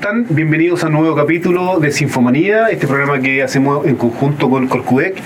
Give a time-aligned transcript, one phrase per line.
[0.00, 0.34] ¿cómo están?
[0.34, 5.20] Bienvenidos a un nuevo capítulo de Sinfomanía, este programa que hacemos en conjunto con Corcudec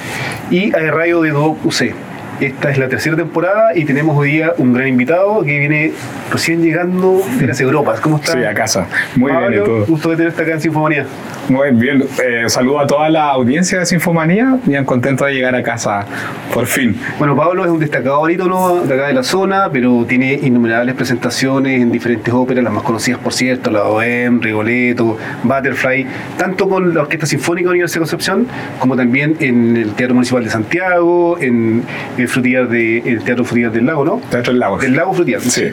[0.50, 2.13] y a Radio de UC.
[2.40, 5.92] Esta es la tercera temporada y tenemos hoy día un gran invitado que viene
[6.32, 8.00] recién llegando de las Europas.
[8.00, 8.32] ¿Cómo está?
[8.32, 8.86] Sí, a casa.
[9.16, 9.86] Muy bien, ¿y todo?
[9.86, 11.06] Gusto de tenerte acá en Sinfomanía.
[11.48, 15.62] Muy bien, eh, saludo a toda la audiencia de Sinfomanía, bien contento de llegar a
[15.62, 16.06] casa,
[16.54, 16.96] por fin.
[17.18, 21.82] Bueno, Pablo es un destacado barítono de acá de la zona, pero tiene innumerables presentaciones
[21.82, 26.06] en diferentes óperas, las más conocidas por cierto, la OEM, Rigoletto, Butterfly,
[26.38, 28.46] tanto con la Orquesta Sinfónica de la Universidad de Concepción,
[28.78, 31.82] como también en el Teatro Municipal de Santiago, en
[32.16, 32.23] el
[32.68, 34.20] De, el Teatro Frutillar del Lago, ¿no?
[34.30, 34.78] Teatro del Lago.
[34.78, 35.40] Del Lago Frutillar.
[35.40, 35.64] Sí.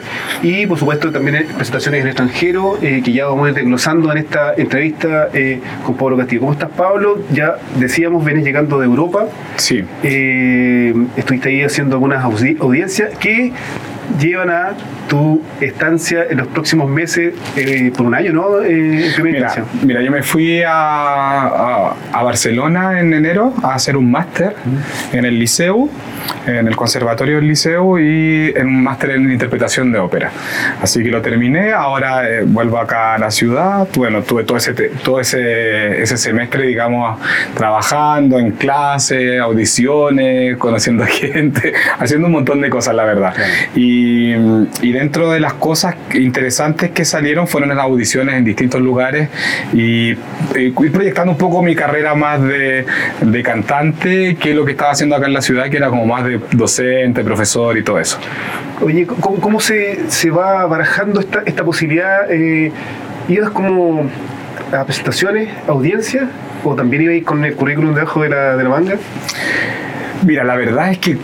[0.42, 3.54] Y por supuesto también en presentaciones en el extranjero, eh, que ya vamos a ir
[3.54, 6.40] desglosando en esta entrevista eh, con Pablo Castillo.
[6.40, 7.18] ¿Cómo estás, Pablo?
[7.32, 9.26] Ya decíamos, vienes llegando de Europa.
[9.56, 9.84] Sí.
[10.02, 13.52] Eh, estuviste ahí haciendo algunas audi- audiencias que
[14.20, 14.70] llevan a
[15.08, 18.62] tu estancia en los próximos meses eh, por un año, ¿no?
[18.62, 19.64] Eh, en primera Mira, instancia.
[19.86, 24.54] mira, yo me fui a, a- a Barcelona en enero a hacer un máster
[25.12, 25.88] en el Liceu,
[26.46, 30.30] en el Conservatorio del Liceu y en un máster en interpretación de ópera.
[30.80, 33.86] Así que lo terminé, ahora eh, vuelvo acá a la ciudad.
[33.96, 37.18] Bueno, tuve todo ese, todo ese, ese semestre, digamos,
[37.54, 43.34] trabajando en clase, audiciones, conociendo gente, haciendo un montón de cosas, la verdad.
[43.74, 49.28] Y, y dentro de las cosas interesantes que salieron fueron las audiciones en distintos lugares
[49.72, 50.10] y,
[50.56, 52.84] y proyectando un poco mi carrera más de,
[53.20, 56.24] de cantante que lo que estaba haciendo acá en la ciudad, que era como más
[56.24, 58.18] de docente, profesor y todo eso.
[58.80, 62.30] Oye, ¿cómo, cómo se, se va barajando esta, esta posibilidad?
[62.30, 62.72] Eh,
[63.28, 64.08] ¿Ibas como
[64.72, 66.24] a presentaciones, audiencias?
[66.64, 68.94] ¿O también ibais con el currículum debajo de la, de la manga?
[70.24, 71.18] Mira, la verdad es que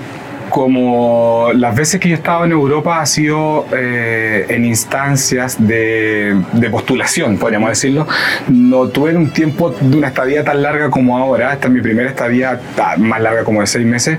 [0.58, 6.70] como las veces que yo estaba en Europa ha sido eh, en instancias de, de
[6.70, 8.08] postulación, podríamos decirlo.
[8.48, 12.08] No tuve un tiempo de una estadía tan larga como ahora, esta es mi primera
[12.10, 14.19] estadía ta- más larga como de seis meses,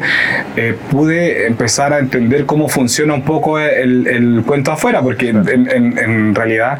[0.56, 5.46] eh, pude empezar a entender cómo funciona un poco el, el cuento afuera, porque en,
[5.48, 6.80] en- en realidad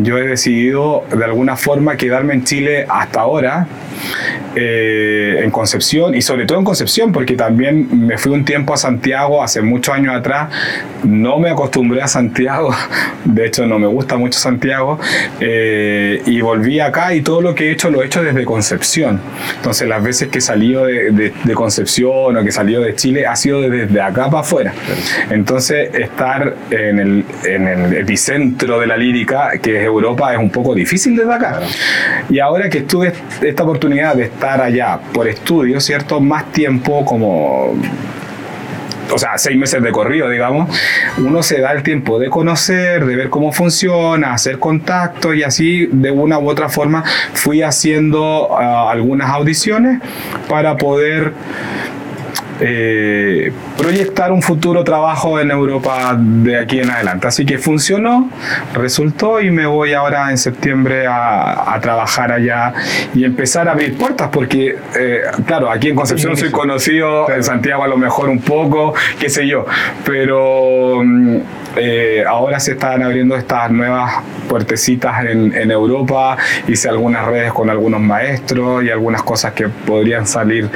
[0.00, 3.66] yo he decidido de alguna forma quedarme en Chile hasta ahora,
[4.54, 8.76] eh, en Concepción, y sobre todo en Concepción, porque también me fui un tiempo a
[8.76, 10.50] Santiago hace muchos años atrás,
[11.04, 12.74] no me acostumbré a Santiago,
[13.24, 14.98] de hecho no me gusta mucho Santiago,
[15.40, 19.20] eh, y volví acá y todo lo que he hecho lo he hecho desde Concepción.
[19.56, 22.94] Entonces las veces que he salido de, de- de Concepción o que he salido de
[22.94, 24.72] Chile ha sido desde acá para afuera.
[25.30, 30.50] Entonces estar en el, en el epicentro de la lírica, que es Europa, es un
[30.50, 31.60] poco difícil desde acá.
[32.30, 36.20] Y ahora que tuve esta oportunidad de estar allá por estudio, ¿cierto?
[36.20, 37.74] Más tiempo como
[39.12, 40.74] o sea, seis meses de corrido, digamos,
[41.18, 45.86] uno se da el tiempo de conocer, de ver cómo funciona, hacer contacto y así
[45.92, 47.04] de una u otra forma
[47.34, 50.00] fui haciendo ah, algunas audiciones
[50.48, 51.34] para poder
[52.64, 57.26] eh, proyectar un futuro trabajo en Europa de aquí en adelante.
[57.26, 58.30] Así que funcionó,
[58.72, 62.72] resultó y me voy ahora en septiembre a, a trabajar allá
[63.14, 67.82] y empezar a abrir puertas porque, eh, claro, aquí en Concepción soy conocido, en Santiago
[67.82, 69.66] a lo mejor un poco, qué sé yo,
[70.04, 71.02] pero...
[71.02, 71.36] mm,
[71.74, 76.36] eh, ahora se están abriendo estas nuevas puertecitas en, en Europa,
[76.68, 80.68] hice algunas redes con algunos maestros y algunas cosas que podrían salir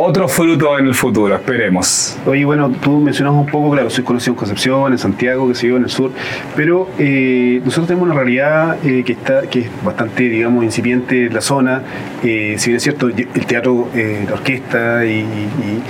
[0.00, 2.16] otro fruto en el futuro, esperemos.
[2.24, 5.66] Oye, bueno, tú mencionabas un poco, claro, soy conocido en Concepción, en Santiago, que se
[5.68, 6.12] yo, en el sur,
[6.54, 11.34] pero eh, nosotros tenemos una realidad eh, que está que es bastante, digamos, incipiente en
[11.34, 11.82] la zona.
[12.22, 15.82] Eh, si bien es cierto, el teatro, eh, la orquesta y, y-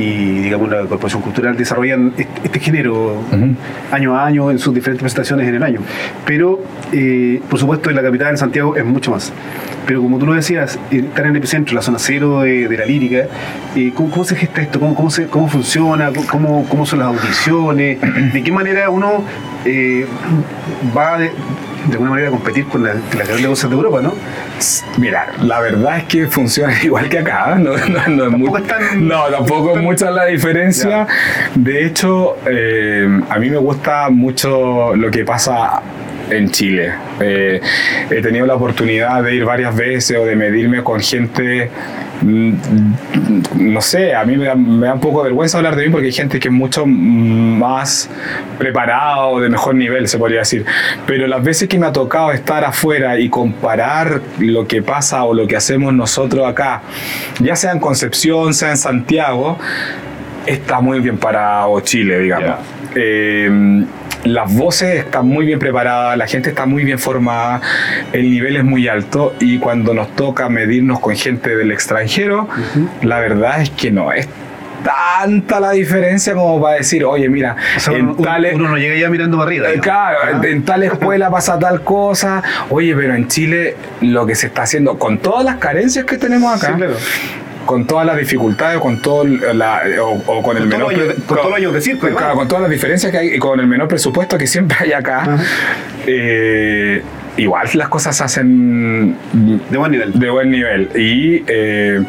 [0.00, 3.16] y, digamos, la corporación cultural desarrollan este, este género
[3.90, 5.80] año a año en sus diferentes presentaciones en el año.
[6.26, 6.60] Pero,
[7.48, 9.32] por supuesto, en la capital, en Santiago, es mucho más.
[9.86, 12.76] Pero como tú lo decías, eh, estar en el epicentro, la zona cero de, de
[12.76, 13.26] la lírica,
[13.76, 14.80] eh, ¿cómo, cómo se gesta esto?
[14.80, 16.10] ¿Cómo, cómo, se- cómo funciona?
[16.30, 17.98] ¿Cómo, ¿Cómo son las audiciones?
[18.32, 19.22] ¿De qué manera uno
[19.64, 20.06] eh,
[20.96, 21.26] va de,
[21.86, 24.12] de alguna manera a competir con la- las grandes voces de Europa, no?
[24.98, 27.54] Mira, la verdad es que funciona igual que acá.
[27.56, 31.06] No, no, es Tampoco muy- es tan- no, tampoco es mucha la diferencia.
[31.54, 35.80] De hecho, eh, a mí me gusta mucho lo que pasa
[36.30, 36.92] en Chile.
[37.20, 37.60] Eh,
[38.10, 41.70] he tenido la oportunidad de ir varias veces o de medirme con gente
[42.22, 42.52] mm,
[43.58, 45.90] no sé, a mí me da, me da un poco de vergüenza hablar de mí
[45.90, 48.08] porque hay gente que es mucho más
[48.58, 50.64] preparada o de mejor nivel, se podría decir.
[51.06, 55.34] Pero las veces que me ha tocado estar afuera y comparar lo que pasa o
[55.34, 56.82] lo que hacemos nosotros acá,
[57.40, 59.58] ya sea en Concepción, sea en Santiago,
[60.46, 62.56] está muy bien parado Chile, digamos.
[62.94, 63.84] Eh,
[64.26, 67.60] las voces están muy bien preparadas, la gente está muy bien formada,
[68.12, 72.48] el nivel es muy alto y cuando nos toca medirnos con gente del extranjero,
[73.02, 74.28] la verdad es que no es
[74.86, 77.56] tanta la diferencia como para decir, oye, mira,
[77.88, 79.68] en uno, tales, uno no llega ya mirando para arriba.
[79.80, 80.40] Claro, ah.
[80.44, 82.42] en tal escuela pasa tal cosa.
[82.70, 86.62] Oye, pero en Chile lo que se está haciendo, con todas las carencias que tenemos
[86.62, 86.78] acá,
[87.66, 91.74] con todas las dificultades, con todo la, o, con el menor con, todos los años
[91.74, 94.76] de circo, con todas las diferencias que hay y con el menor presupuesto que siempre
[94.80, 95.38] hay acá.
[96.06, 97.02] Eh,
[97.36, 100.12] igual las cosas se hacen de buen nivel.
[100.18, 100.90] De buen nivel.
[100.94, 102.02] Y eh,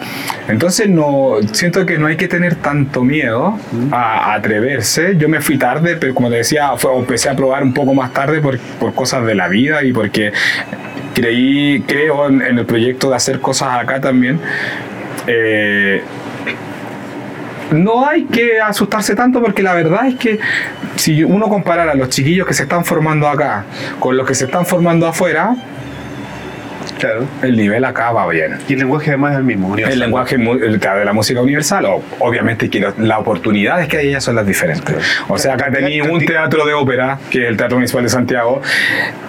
[0.47, 3.57] entonces no siento que no hay que tener tanto miedo
[3.91, 5.17] a, atreverse.
[5.17, 8.13] Yo me fui tarde, pero como te decía, fue, empecé a probar un poco más
[8.13, 10.31] tarde por, por cosas de la vida y porque
[11.13, 14.39] creí, creo en, el proyecto de hacer cosas acá también.
[15.27, 16.01] Eh,
[17.71, 20.39] no hay que asustarse tanto porque la verdad es que
[20.95, 23.65] si uno comparara los chiquillos que se están formando acá
[23.99, 25.55] con los que se están formando afuera,
[26.97, 27.25] Claro.
[27.41, 28.57] El nivel acá va bien.
[28.67, 29.93] Y el lenguaje además es el mismo, universal.
[29.93, 31.85] El lenguaje de la música universal,
[32.19, 34.95] obviamente que las oportunidades que hay ellas son las diferentes.
[35.27, 38.61] O sea, acá tenéis un teatro de ópera, que es el Teatro Municipal de Santiago.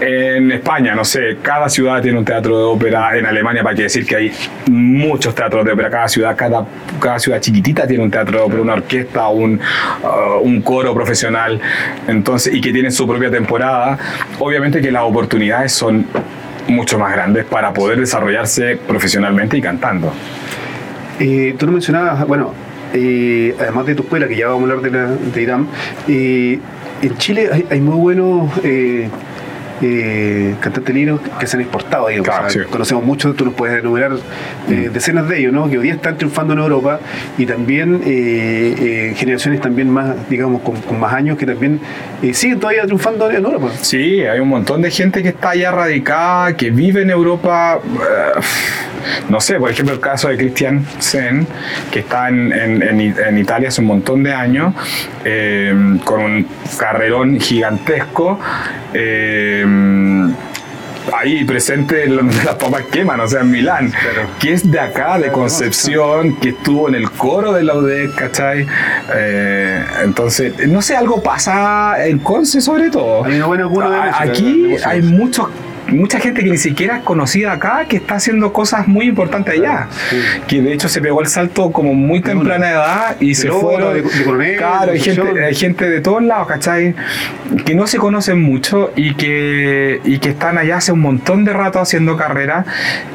[0.00, 3.16] En España, no sé, cada ciudad tiene un teatro de ópera.
[3.16, 4.32] En Alemania, para qué decir que hay
[4.70, 5.90] muchos teatros de ópera.
[5.90, 6.66] Cada ciudad, cada,
[7.00, 9.60] cada ciudad chiquitita tiene un teatro de ópera, una orquesta, un,
[10.02, 11.60] uh, un coro profesional.
[12.06, 13.98] Entonces, y que tienen su propia temporada.
[14.38, 16.06] Obviamente que las oportunidades son
[16.68, 20.12] mucho más grandes para poder desarrollarse profesionalmente y cantando.
[21.18, 22.54] Eh, tú no mencionabas, bueno,
[22.94, 25.66] eh, además de tu escuela, que ya vamos a hablar de, la, de IRAM,
[26.06, 26.58] eh,
[27.02, 28.50] en Chile hay, hay muy buenos
[29.82, 32.08] eh, cantantes linos que se han exportado.
[32.70, 34.12] Conocemos muchos, tú nos puedes enumerar
[34.68, 34.92] eh, mm.
[34.92, 35.68] decenas de ellos, ¿no?
[35.68, 37.00] que hoy día están triunfando en Europa
[37.36, 41.80] y también eh, eh, generaciones también más, digamos, con, más años que también
[42.32, 43.70] siguen todavía triunfando en Europa.
[43.80, 47.80] Sí, hay un montón de gente que está allá radicada, que vive en Europa.
[49.28, 51.46] no sé, por ejemplo, el caso de Christian Sen,
[51.90, 54.74] que está en, en, Italia hace un montón de años,
[56.04, 56.46] con un
[56.78, 58.38] carrerón gigantesco.
[61.16, 63.92] Ahí presente en donde las papas queman, o sea, en Milán,
[64.38, 68.66] que es de acá, de Concepción, que estuvo en el coro de la UDEC, ¿cachai?
[69.14, 73.24] Eh, entonces, no sé, algo pasa en Conce sobre todo.
[74.14, 75.48] Aquí hay muchos
[75.88, 79.88] mucha gente que ni siquiera es conocida acá, que está haciendo cosas muy importantes allá.
[80.46, 83.94] Que de hecho se pegó el salto como muy temprana edad y se fueron.
[83.94, 86.94] De, claro, hay gente, hay gente de todos lados, ¿cachai?
[87.64, 91.52] Que no se conocen mucho y que, y que están allá hace un montón de
[91.52, 92.64] rato haciendo carrera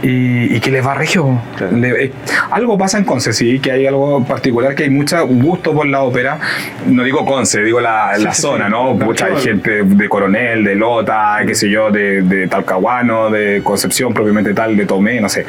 [0.02, 1.42] y, que les va regio.
[1.62, 2.12] Eh,
[2.52, 6.04] algo pasa en Conce, sí, que hay algo particular, que hay mucho gusto por la
[6.04, 6.40] ópera.
[6.88, 8.94] No digo Conce, digo la, la zona, ¿no?
[8.94, 13.62] Mucha hay gente de Coronel, de Lota, qué sé yo, de, de tal Talcahuano, de
[13.64, 15.46] Concepción propiamente tal, de Tomé, no sé,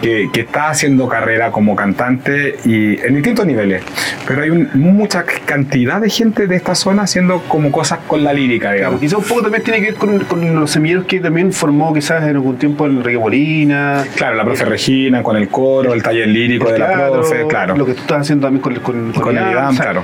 [0.00, 3.82] que, está haciendo carrera como cantante y en distintos niveles.
[4.26, 8.72] Pero hay mucha cantidad de gente de esta zona haciendo como cosas con la lírica,
[8.72, 9.00] digamos.
[9.00, 12.30] quizás un poco también tiene que ver con, los semilleros que también formó quizás en
[12.30, 14.04] algún tiempo el Reggae Molina.
[14.16, 17.76] Claro, la profe Regina con el coro, el taller lírico de la profe, claro.
[17.76, 20.02] Lo que tú estás haciendo también con, con, con, el IDAM, claro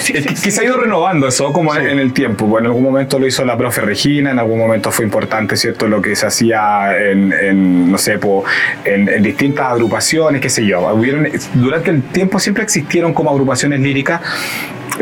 [0.12, 2.46] que se ha ido renovando eso como en el tiempo.
[2.46, 5.86] Bueno, en algún momento lo hizo la profe Regina, en algún momento fue importante, ¿cierto?
[5.86, 8.18] Lo que se hacía en, no sé,
[8.84, 10.94] en, distintas agrupaciones, qué sé yo.
[11.54, 14.20] durante el tiempo siempre existieron como agrupaciones líricas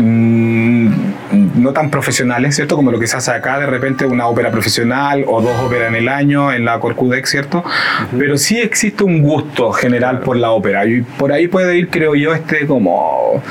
[0.00, 2.76] no tan profesionales, ¿cierto?
[2.76, 5.97] Como lo que se hace acá, de repente una ópera profesional o dos óperas en
[5.97, 7.64] el año en la Corcudex, ¿cierto?
[8.17, 12.14] Pero sí existe un gusto general por la ópera y por ahí puede ir, creo
[12.14, 13.43] yo, este como,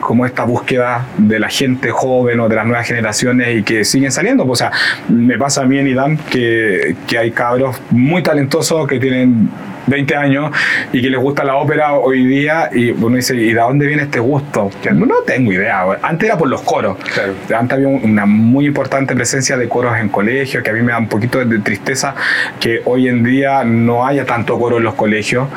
[0.00, 4.12] como esta búsqueda de la gente joven o de las nuevas generaciones y que siguen
[4.12, 4.44] saliendo.
[4.46, 4.70] O sea,
[5.08, 9.50] me pasa a mí en IDAM que, que hay cabros muy talentosos que tienen
[9.86, 10.50] 20 años
[10.92, 14.04] y que les gusta la ópera hoy día y uno dice, ¿y de dónde viene
[14.04, 14.70] este gusto?
[14.92, 15.84] No, no tengo idea.
[16.02, 16.96] Antes era por los coros.
[17.54, 20.98] Antes había una muy importante presencia de coros en colegios, que a mí me da
[20.98, 22.14] un poquito de tristeza
[22.60, 25.48] que hoy en día no haya tanto coro en los colegios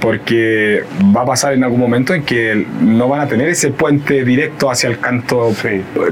[0.00, 4.24] porque va a pasar en algún momento en que no van a tener ese puente
[4.24, 5.52] directo hacia el canto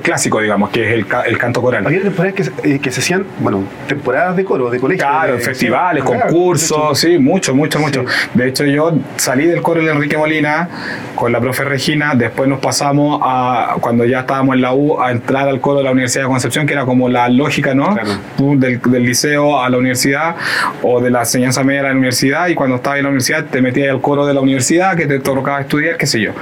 [0.03, 1.87] clásico, digamos, que es el, el canto coral.
[1.87, 5.07] Había temporadas que, eh, que, se hacían, bueno, temporadas de coro, de colegio.
[5.07, 8.05] Claro, festivales, concursos, sí, mucho, mucho, mucho.
[8.35, 10.69] De hecho, yo salí del coro de Enrique Molina
[11.15, 15.13] con la profe Regina, después nos pasamos a, cuando ya estábamos en la U, a
[15.13, 17.97] entrar al coro de la Universidad de Concepción, que era como la lógica, ¿no?
[18.39, 20.37] Del, del liceo a la universidad
[20.83, 23.63] o de la enseñanza media a la universidad, y cuando estaba en la universidad te
[23.63, 26.33] metías metías al coro de la universidad que te tocaba estudiar, qué sé yo.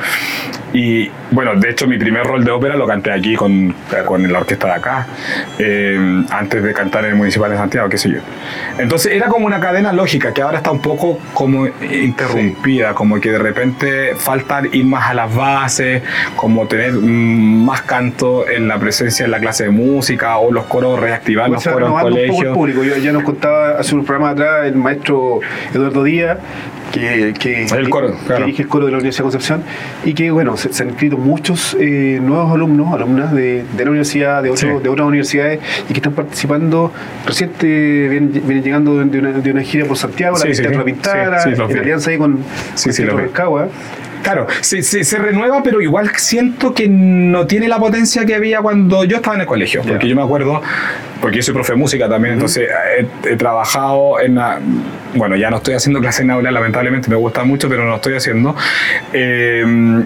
[0.73, 3.75] Y bueno, de hecho mi primer rol de ópera lo canté aquí con,
[4.05, 5.07] con la orquesta de acá,
[5.59, 8.19] eh, antes de cantar en el Municipal de Santiago, qué sé yo.
[8.79, 13.31] Entonces era como una cadena lógica que ahora está un poco como interrumpida, como que
[13.31, 16.03] de repente falta ir más a las bases,
[16.35, 20.99] como tener más canto en la presencia en la clase de música o los coros
[20.99, 22.53] reactivar los coros en colegio.
[22.53, 22.83] público.
[22.83, 25.41] Yo ya nos contaba hace un programa atrás el maestro
[25.73, 26.38] Eduardo Díaz
[26.94, 29.62] que, que, el coro, dirige el coro de la Universidad de Concepción
[30.04, 34.42] y que bueno se, han inscrito muchos eh, nuevos alumnos, alumnas de, de la universidad,
[34.42, 36.92] de, otro, de otras universidades y que están participando.
[37.26, 42.10] Reciente vienen, llegando de una, de una, gira por Santiago, la Teatro Pintara, en alianza
[42.10, 42.38] ahí con,
[42.74, 43.30] sí, con
[44.22, 49.04] Claro, se, se, renueva, pero igual siento que no tiene la potencia que había cuando
[49.04, 49.82] yo estaba en el colegio.
[49.86, 50.62] Porque yo me acuerdo,
[51.25, 52.69] porque yo soy profe de música también, entonces
[53.25, 54.61] he, trabajado en la,
[55.14, 57.97] Bueno, ya no estoy haciendo clase en aula, lamentablemente me gusta mucho, pero no lo
[57.97, 58.54] estoy haciendo.
[59.11, 60.04] Eh,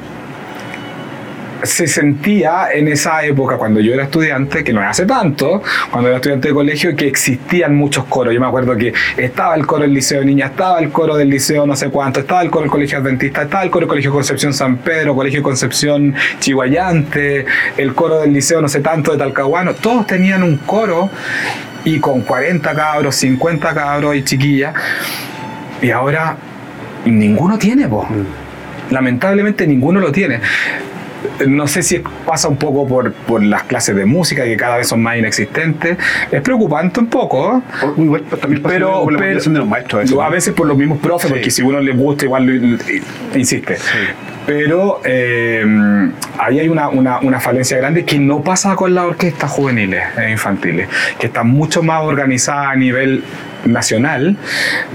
[1.63, 6.19] se sentía en esa época, cuando yo era estudiante, que no hace tanto, cuando era
[6.19, 8.33] estudiante de colegio, que existían muchos coros.
[8.33, 11.29] Yo me acuerdo que estaba el coro del Liceo de Niña, estaba el coro del
[11.29, 14.13] Liceo no sé cuánto, estaba el coro del Colegio Adventista, estaba el coro del Colegio
[14.13, 17.47] Concepción San Pedro, Colegio Concepción Chihuayante,
[17.77, 19.75] el coro del Liceo no sé tanto de Talcahuano.
[19.75, 21.11] Todos tenían un coro
[21.85, 24.75] y con 40 cabros, 50 cabros y chiquillas.
[25.81, 26.37] Y ahora
[27.05, 28.09] ninguno tiene, vos.
[28.11, 28.93] Mm.
[28.93, 30.41] Lamentablemente ninguno lo tiene
[31.47, 34.89] no sé si pasa un poco por, por, las clases de música que cada vez
[34.89, 35.97] son más inexistentes.
[36.31, 37.63] Es preocupante un poco.
[38.41, 40.13] también pero, por la de los maestros.
[40.21, 42.79] A veces por los mismos profes, porque si uno le gusta igual lo,
[43.35, 43.77] insiste.
[44.47, 45.63] Pero eh,
[46.39, 50.31] ahí hay una, una, una, falencia grande que no pasa con las orquestas juveniles e
[50.31, 53.23] infantiles, que están mucho más organizadas a nivel
[53.67, 54.37] nacional,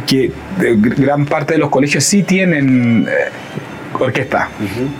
[0.08, 3.08] que gran parte de los colegios sí tienen...
[3.08, 3.30] Eh,
[4.04, 4.50] orquesta.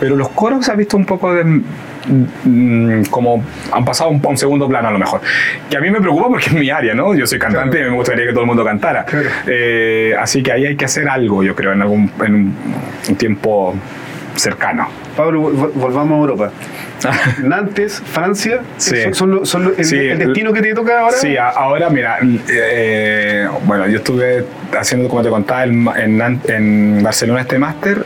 [0.00, 3.42] Pero los coros se ha visto un poco de mm, como
[3.72, 5.20] han pasado un, un, segundo plano a lo mejor.
[5.70, 7.14] Que a mí me preocupa porque es mi área, ¿no?
[7.14, 9.06] Yo soy cantante y me gustaría que todo el mundo cantara.
[9.46, 12.34] Eh, así que ahí hay que hacer algo, yo creo, en, algún, en
[13.08, 13.74] un tiempo
[14.34, 15.03] cercano.
[15.16, 15.40] Pablo,
[15.74, 16.50] volvamos a Europa.
[17.42, 18.62] Nantes, Francia,
[19.12, 19.42] son,
[19.76, 21.16] el, destino que te toca ahora.
[21.16, 22.18] Sí, ahora mira,
[22.48, 24.44] eh, bueno, yo estuve
[24.78, 28.04] haciendo, como te contaba, en, en Barcelona este máster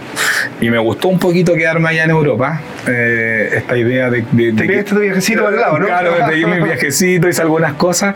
[0.61, 2.61] y me gustó un poquito quedarme allá en Europa.
[2.87, 4.25] Eh, esta idea de...
[4.33, 5.87] de, de que, tu viajecito al lado, ¿no?
[5.87, 8.15] Claro, pedí mi viajecito, hice algunas cosas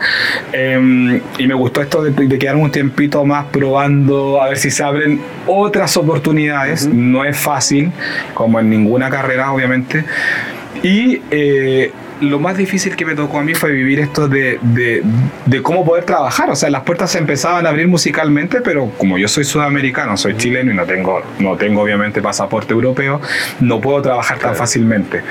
[0.51, 4.83] em, y me gustó esto de, quedarme un tiempito más probando a ver si se
[4.83, 6.87] abren otras oportunidades.
[6.87, 7.91] No es fácil,
[8.33, 10.03] como en ninguna carrera, obviamente.
[10.83, 11.91] Y eh,
[12.21, 15.03] lo más difícil que me tocó a mí fue vivir esto de, de,
[15.45, 16.49] de, cómo poder trabajar.
[16.49, 20.37] O sea, las puertas se empezaban a abrir musicalmente, pero como yo soy sudamericano, soy
[20.37, 23.21] chileno y no tengo, no tengo obviamente pasaporte europeo,
[23.59, 25.21] no puedo trabajar tan fácilmente.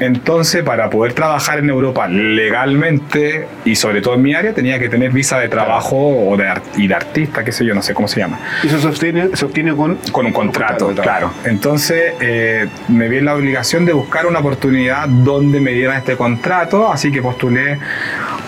[0.00, 4.88] Entonces, para poder trabajar en Europa legalmente y sobre todo en mi área, tenía que
[4.88, 8.08] tener visa de trabajo o de, y de artista, qué sé yo, no sé cómo
[8.08, 8.38] se llama.
[8.62, 9.96] ¿Y eso se obtiene, se obtiene con?
[10.12, 11.30] Con un contrato, claro.
[11.44, 16.16] Entonces, eh, me vi en la obligación de buscar una oportunidad donde me dieran este
[16.16, 17.78] contrato contrato, así que postulé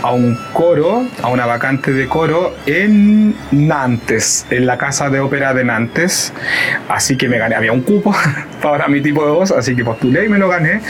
[0.02, 5.52] a un coro, a una vacante de coro en Nantes, en la casa de ópera
[5.52, 6.32] de Nantes.
[6.88, 8.14] Así que me gané, había un cupo
[8.62, 10.80] para mi tipo de voz, así que postulé y me lo gané.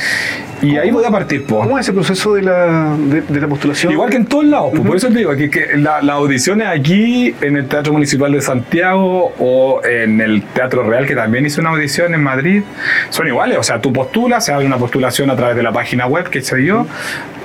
[0.62, 1.44] Y ahí voy a partir.
[1.44, 3.92] ¿Cómo es ese proceso de la, de, la postulación?
[3.92, 7.56] Igual que en todos lados, por eso te digo que, que las audiciones aquí en
[7.56, 12.14] el Teatro Municipal de Santiago o en el Teatro Real, que también hizo una audición
[12.14, 12.62] en Madrid,
[13.10, 13.58] son iguales.
[13.58, 16.40] O sea, tú postulas, se abre una postulación a través de la página web, que
[16.40, 16.86] sé yo,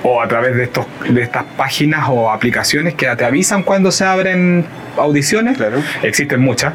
[0.02, 4.04] o a través de, estos, de estas páginas o aplicaciones que te avisan cuando se
[4.04, 4.64] abren
[4.96, 5.56] audiciones.
[5.56, 5.78] Claro.
[6.02, 6.74] Existen muchas.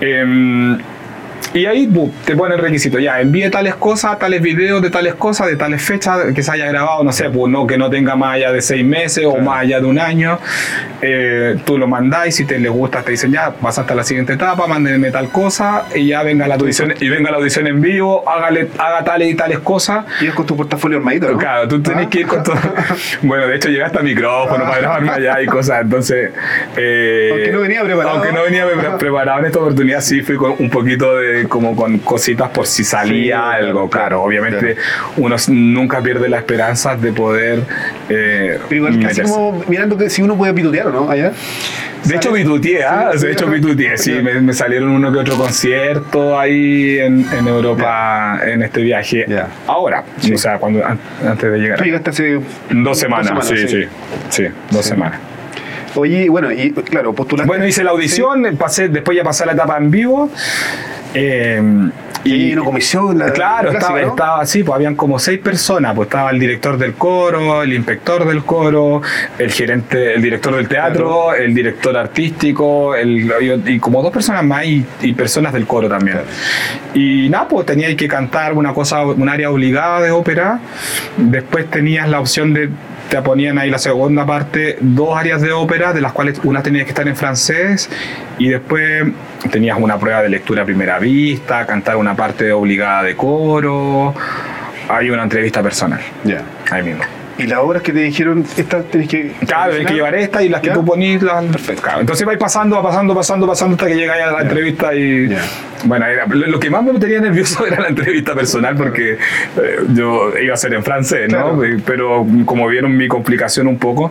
[0.00, 0.78] Em,
[1.54, 1.88] y ahí
[2.24, 5.82] te pone el requisito, ya, envíe tales cosas, tales videos de tales cosas, de tales
[5.82, 8.60] fechas que se haya grabado, no sé, pues no, que no tenga más allá de
[8.60, 10.38] seis meses o más allá de un año.
[11.00, 14.34] Eh, tú lo mandáis, si te le gusta, te dicen ya, vas hasta la siguiente
[14.34, 18.28] etapa, mándenme tal cosa y ya venga la audición, y venga la audición en vivo,
[18.28, 20.04] hágale, haga tales y tales cosas.
[20.20, 21.38] Y es con tu portafolio armadito, ¿no?
[21.38, 22.10] Claro, tú tenés ah.
[22.10, 22.56] que ir con todo.
[23.22, 26.30] bueno, de hecho llegaste a micrófono para grabarme allá y cosas, entonces.
[26.76, 28.16] Eh, aunque no venía preparado.
[28.16, 28.66] Aunque no venía
[28.98, 32.84] preparado en esta oportunidad, sí fui con un poquito de como con cositas por si
[32.84, 34.22] salía algo, claro.
[34.22, 34.76] Obviamente
[35.16, 37.62] uno nunca pierde la esperanza de poder...
[38.08, 41.32] Eh, Pero igual casi como mirando que si uno puede pitutear o no, allá.
[42.04, 43.10] De hecho, pituteé, ¿ah?
[43.20, 48.62] de hecho, pituteé, sí, me, salieron uno que otro concierto ahí en, en Europa en
[48.62, 49.26] este viaje.
[49.66, 51.78] Ahora, o sea, cuando, antes de llegar.
[51.78, 52.40] Tú llegaste hace
[52.70, 53.84] dos semanas, sí, sí,
[54.30, 55.20] sí, dos semanas.
[56.00, 57.48] Oye, bueno, y claro, postulaste.
[57.48, 60.30] Bueno, hice la audición, pasé, después ya pasé la etapa en vivo
[61.14, 61.90] Eh,
[62.24, 66.38] y, comisión, la, claro, estaba, estaba así, pues habían como seis personas, pues estaba el
[66.38, 69.02] director del coro, el inspector del coro,
[69.38, 73.32] el gerente, el director del teatro, el director artístico, el,
[73.66, 76.18] y como dos personas más y, personas del coro también.
[76.94, 80.60] Y nada, pues teníais que cantar una cosa, un área obligada de ópera,
[81.16, 82.68] después tenías la opción de
[83.08, 86.84] te ponían ahí la segunda parte, dos áreas de ópera, de las cuales una tenía
[86.84, 87.88] que estar en francés,
[88.38, 89.04] y después
[89.50, 94.14] tenías una prueba de lectura a primera vista, cantar una parte obligada de coro,
[94.88, 96.00] hay una entrevista personal.
[96.24, 96.42] Ya.
[96.70, 97.17] Ahí mismo.
[97.38, 99.32] Y las obras que te dijeron, estas tenés que.
[99.46, 101.22] Claro, tenés que llevar esta y las que tú ponís.
[101.22, 101.44] Las...
[101.44, 101.88] Perfecto.
[102.00, 105.34] Entonces vais pasando, pasando, pasando, pasando hasta que llegáis a la entrevista y.
[105.84, 109.18] Bueno, lo que más me tenía nervioso era la entrevista personal porque eh,
[109.94, 111.60] yo iba a ser en francés, ¿no?
[111.86, 114.10] Pero como vieron mi complicación un poco,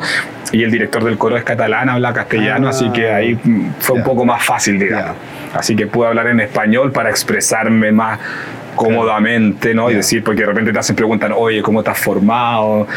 [0.51, 3.37] y el director del coro es catalán, habla castellano, así que ahí
[3.79, 5.17] fue un poco más fácil, digamos.
[5.53, 8.19] Así que pude hablar en español para expresarme más
[8.77, 9.91] cómodamente, ¿no?
[9.91, 12.87] Y decir, porque de repente te hacen preguntan, oye, ¿cómo estás formado?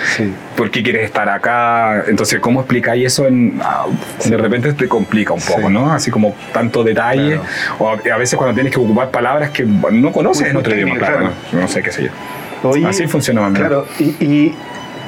[0.57, 2.05] ¿Por qué quieres estar acá?
[2.07, 3.27] Entonces, ¿cómo explicáis eso?
[3.27, 3.87] En, ah,
[4.25, 5.93] De repente te complica un poco, ¿no?
[5.93, 7.41] Así como tanto detalle,
[7.79, 11.31] o a, veces cuando tienes que ocupar palabras que no conoces en otro idioma, claro,
[11.53, 12.87] no, sé qué sé yo.
[12.87, 14.53] Así funciona más Claro, y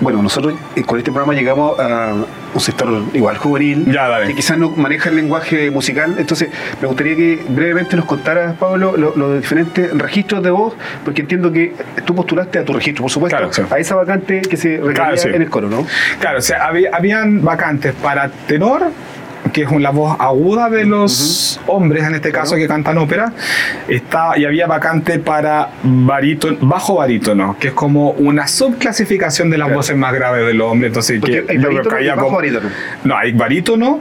[0.03, 2.13] bueno, nosotros eh, con este programa llegamos a
[2.55, 6.17] un sector igual juvenil, que quizás no maneja el lenguaje musical.
[6.19, 11.53] Entonces, me gustaría que brevemente nos contaras, Pablo, los diferentes registros de voz, porque entiendo
[11.53, 11.73] que
[12.05, 13.39] tú postulaste a tu registro, por supuesto,
[13.71, 15.87] a esa vacante que se requería en el coro, ¿no?
[16.21, 18.91] Claro, o sea, había, habían vacantes para tenor,
[19.53, 23.33] que es la voz aguda de los hombres, en este caso, que cantan ópera,
[23.89, 29.73] está, y había vacante para barítono, bajo barítono, que es como una subclasificación de las
[29.73, 30.89] voces más graves del hombre.
[30.89, 32.69] Entonces, que, hay barítono barítono.
[33.05, 34.01] No, hay barítono,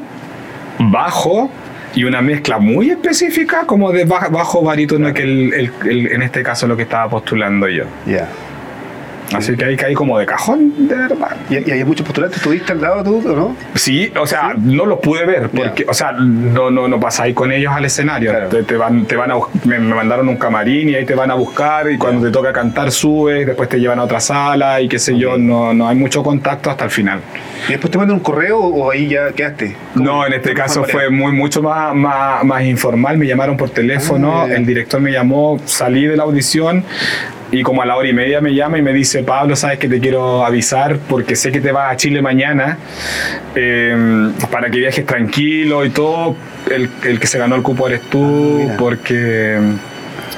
[0.79, 1.49] bajo,
[1.95, 6.77] y una mezcla muy específica como de bajo barítono que el, en este caso lo
[6.77, 7.83] que estaba postulando yo.
[8.05, 8.29] Ya.
[9.33, 11.35] Así que hay que hay como de cajón, de verdad.
[11.49, 12.41] ¿Y, hay muchos postulantes?
[12.41, 13.55] ¿Tuviste al lado tú o no?
[13.75, 17.51] Sí, o sea, no los pude ver, porque, o sea, no, no, no pasáis con
[17.51, 18.33] ellos al escenario.
[18.47, 21.89] Te, van, te van a, me, mandaron un camarín y ahí te van a buscar
[21.91, 25.17] y cuando te toca cantar subes, después te llevan a otra sala y qué sé
[25.17, 27.19] yo, no, no hay mucho contacto hasta el final.
[27.67, 29.75] ¿Y después te mandan un correo o ahí ya quedaste?
[29.95, 34.41] No, en este caso fue muy, mucho más, más, más, informal, me llamaron por teléfono,
[34.41, 36.83] ah, el director me llamó, salí de la audición
[37.51, 39.89] y como a la hora y media me llama y me dice, Pablo, sabes que
[39.89, 42.77] te quiero avisar porque sé que te vas a Chile mañana
[43.55, 46.35] em, para que viajes tranquilo y todo.
[46.69, 49.59] El, el, que se ganó el cupo eres tú ah, porque...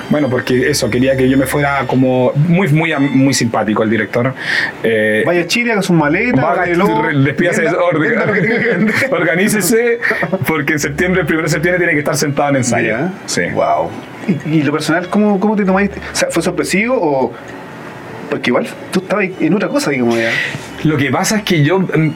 [0.09, 4.33] Bueno, porque eso, quería que yo me fuera como muy, muy, muy simpático el director.
[4.83, 6.45] Eh, Vaya a Chile, haga sus maletas,
[7.23, 7.67] despídase,
[9.11, 9.99] organícese,
[10.45, 12.97] porque en septiembre, el 1 de septiembre tiene que estar sentado en ensayo.
[13.25, 13.43] Sí.
[13.53, 13.89] Wow.
[14.45, 15.99] ¿Y, lo personal, cómo, cómo te tomaste?
[15.99, 17.33] O ¿Fue sorpresivo o.?
[18.29, 20.31] Porque igual tú estabas en otra cosa, digamos ya.
[20.83, 21.79] Lo que pasa es que yo.
[21.79, 22.11] Mm,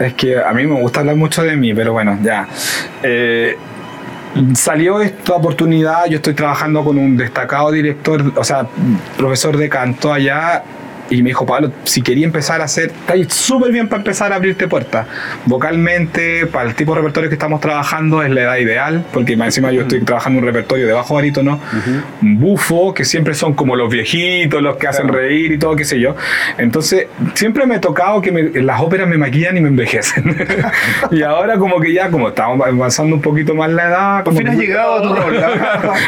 [0.00, 2.48] es que a mí me gusta hablar mucho de mí, pero bueno, ya.
[3.02, 3.56] Eh,
[4.54, 8.66] salió esta oportunidad, yo estoy trabajando con un destacado director, o sea,
[9.16, 10.64] profesor de canto allá
[11.10, 14.36] y me dijo, Pablo, si quería empezar a hacer, está súper bien para empezar a
[14.36, 15.06] abrirte puertas.
[15.44, 19.70] Vocalmente, para el tipo de repertorio que estamos trabajando, es la edad ideal, porque encima
[19.72, 21.60] yo estoy trabajando un repertorio de bajo barítono,
[22.20, 26.00] bufo, que siempre son como los viejitos, los que hacen reír y todo, qué sé
[26.00, 26.16] yo.
[26.58, 30.36] Entonces, siempre me he tocado que las óperas me maquillan y me envejecen.
[31.10, 34.24] y ahora como que ya, como estamos avanzando un poquito más la edad...
[34.24, 35.36] Por fin has llegado a tu rol.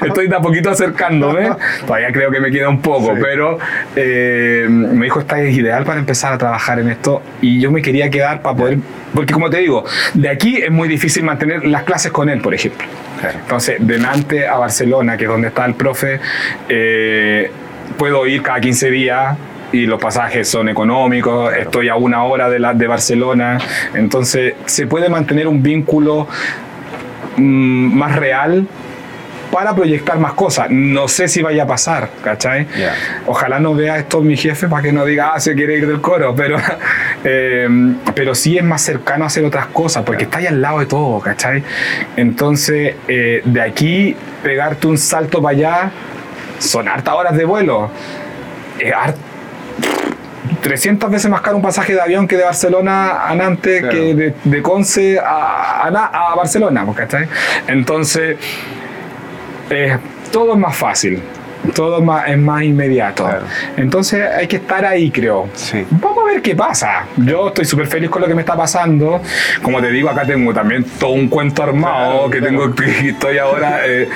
[0.07, 1.51] estoy de a poquito acercándome.
[1.87, 3.59] Todavía creo que me queda un poco, pero...
[3.95, 7.83] Eh, me dijo, esta es ideal para empezar a trabajar en esto y yo me
[7.83, 8.79] quería quedar para poder,
[9.15, 12.55] porque como te digo, de aquí es muy difícil mantener las clases con él, por
[12.55, 12.87] ejemplo.
[13.43, 16.21] Entonces, de Nantes a Barcelona, que es donde está el profe,
[16.69, 17.51] eh,
[17.97, 19.37] puedo ir cada 15 días
[19.73, 23.59] y los pasajes son económicos, estoy a una hora de, la, de Barcelona,
[23.95, 26.27] entonces se puede mantener un vínculo
[27.37, 28.67] mm, más real
[29.51, 30.69] para proyectar más cosas.
[30.71, 32.67] No sé si vaya a pasar, ¿cachai?
[33.27, 36.01] Ojalá no vea esto mi jefe para que no diga, ah, se quiere ir del
[36.01, 36.57] coro, pero,
[37.25, 37.69] eh,
[38.15, 40.87] pero sí es más cercano a hacer otras cosas, porque está ahí al lado de
[40.87, 41.63] todo, ¿cachai?
[42.17, 45.91] Entonces, eh, de aquí, pegarte un salto para allá,
[46.59, 47.91] son hartas horas de vuelo.
[50.61, 54.63] 300 veces más caro un pasaje de avión que de Barcelona a Nantes, que de,
[54.63, 57.29] Conce a, a, a Barcelona, ¿cachai?
[57.69, 58.37] Entonces,
[59.71, 59.99] eh,
[60.33, 61.23] todo es más fácil.
[61.75, 63.29] Todo es más, es más inmediato.
[63.77, 65.49] Entonces hay que estar ahí, creo.
[65.91, 67.05] Vamos a ver qué pasa.
[67.17, 69.21] Yo estoy súper feliz con lo que me está pasando.
[69.63, 73.81] Como te digo, acá tengo también todo un cuento armado que tengo que estoy ahora.
[73.87, 74.09] Eh,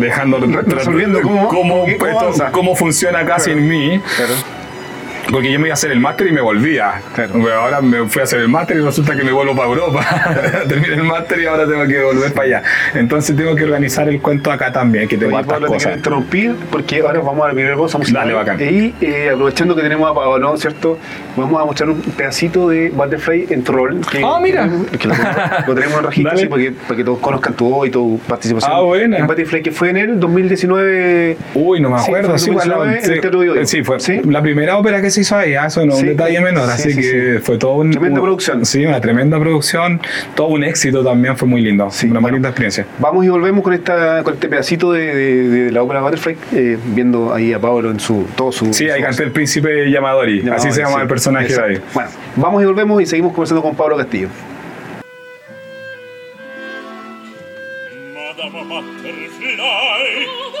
[0.00, 1.86] dejando resolviendo cómo, cómo,
[2.52, 4.00] cómo, funciona acá sin mí.
[5.24, 5.32] Claro.
[5.32, 7.00] Porque yo me iba a hacer el máster y me volvía.
[7.56, 10.04] ahora me fui a hacer el máster y resulta que me vuelvo para Europa.
[10.68, 12.62] Terminé el máster y ahora tengo que volver para allá.
[12.94, 15.92] Entonces tengo que organizar el cuento acá también, que tengo hartas cosas.
[15.92, 18.22] Te interrumpir porque ahora vamos a la primera cosa musical.
[18.22, 18.60] Dale, bacán.
[18.60, 20.98] Y eh, aprovechando que tenemos a Pablo, ¿cierto?
[21.36, 24.00] Vamos a mostrar un pedacito de Butterfly en Troll.
[24.10, 24.68] Que, ah, mira.
[24.98, 27.90] Que lo, tenemos en registro así, para, que, para que todos conozcan tu voz y
[27.90, 28.72] tu participación.
[28.72, 29.16] Ah, bueno.
[29.16, 31.36] En Butterfly, que fue en el 2019.
[31.54, 32.38] Uy, no me acuerdo.
[32.38, 32.50] Sí,
[33.82, 35.66] fue, sí, fue la primera ópera que se hizo ahí, ¿ah?
[35.66, 36.68] eso no, un detalle menor.
[36.68, 37.90] así que fue todo un.
[37.90, 38.66] Tremenda producción.
[38.66, 40.00] Sí, una tremenda producción.
[40.34, 41.88] Todo un éxito también, fue muy lindo.
[42.04, 42.86] una muy linda experiencia.
[42.98, 47.32] Vamos y volvemos con, esta, con este pedacito de, de, la ópera Butterfly, eh, viendo
[47.32, 48.26] ahí a Pablo en su.
[48.36, 48.72] todo su.
[48.74, 50.48] Sí, ahí canté el príncipe Yamadori.
[50.50, 51.80] así se llama el personaje de ahí.
[51.92, 54.28] Bueno, vamos y volvemos y seguimos conversando con Pablo Castillo.
[58.14, 60.53] Madame Butterfly.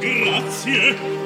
[0.00, 1.17] Grazie.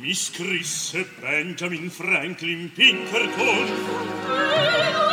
[0.00, 5.07] Mi scrisse Benjamin Franklin Pinkerton.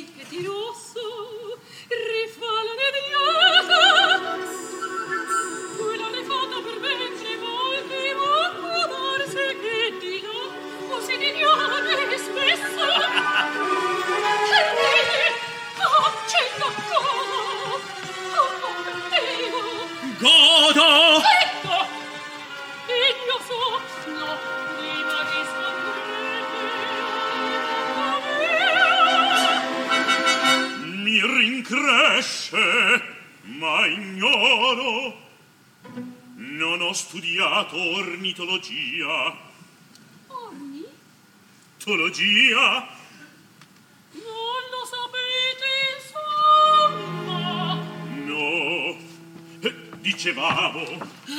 [0.00, 0.50] いけてる
[50.08, 50.80] dicevamo.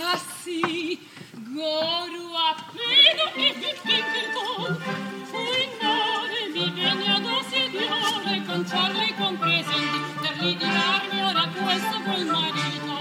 [0.03, 0.99] Ah sì,
[1.31, 4.77] goru appena che ti spiego,
[5.25, 12.97] fuinare mi venia ad signore, con ciarli compresenti, per ritirarmi ora questo col marito.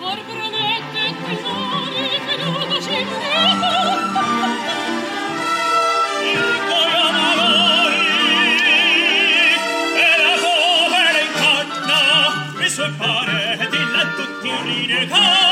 [0.00, 1.90] Or promette il tesoro,
[2.26, 3.68] che non lo scendiamo,
[14.64, 15.47] 里的歌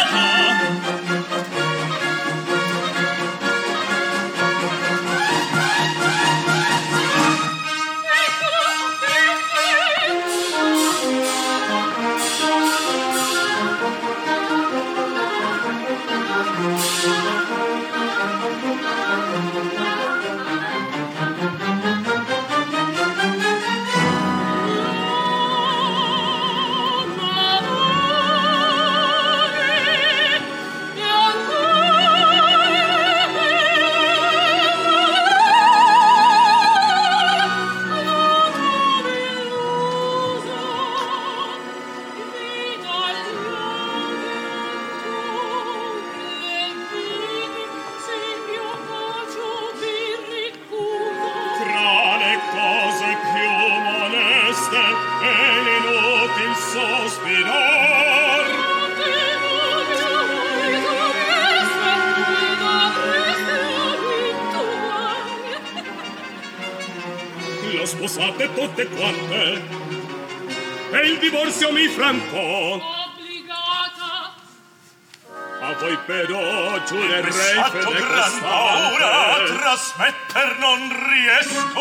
[79.96, 81.80] trasmetter non riesco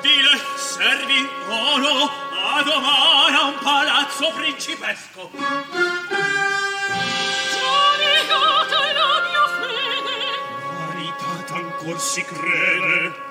[0.00, 2.10] Dil servi oro
[2.54, 5.30] a domare a un palazzo principesco.
[5.32, 5.46] Già
[7.98, 10.16] negata la mia fede.
[10.86, 13.21] Maritata ancor si crede.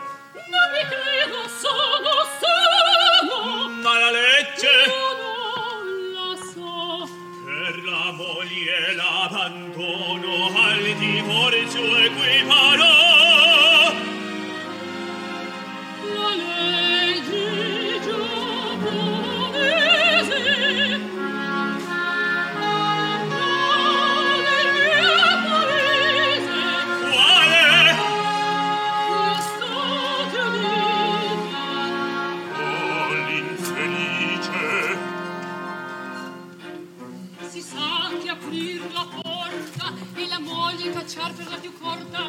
[40.81, 42.27] Moglie cacciar per la più corta.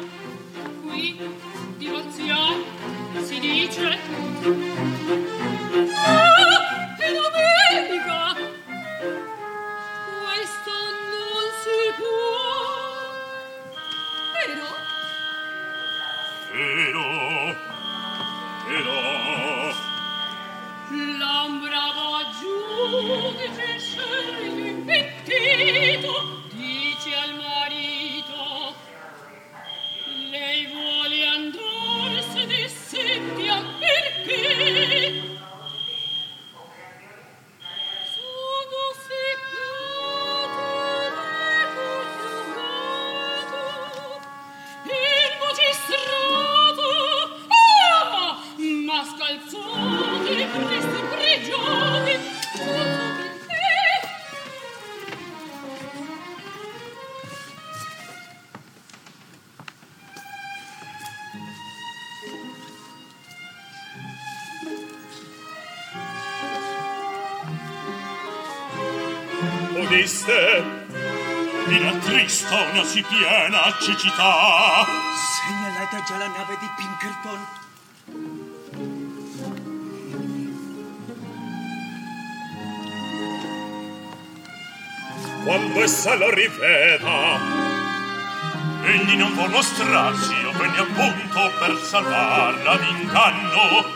[0.81, 1.19] Qui
[1.77, 2.53] divorziar
[3.23, 3.99] si dice.
[69.93, 70.63] Udiste
[71.67, 74.85] in attrista una si piena cecità.
[75.45, 77.61] Segnalata già la nave di Pinkerton.
[85.43, 87.37] quando essa lo riveda
[88.81, 93.92] egli non può mostrarsi io venne appunto per salvarla d'inganno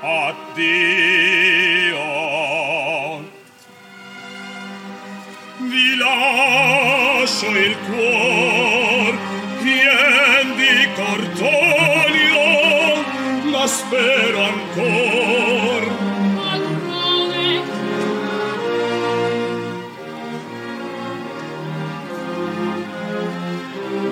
[0.00, 0.74] addio
[5.58, 9.18] vi lascio il cuor
[9.62, 12.46] pien di cordoglio
[13.50, 15.82] ma spero ancor.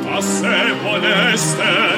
[0.04, 1.93] Ma se voleste